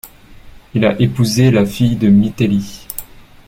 Il 0.73 0.83
a 0.85 0.99
épousé 0.99 1.51
la 1.51 1.63
fille 1.63 1.95
de 1.95 2.07
Mitelli. 2.07 2.87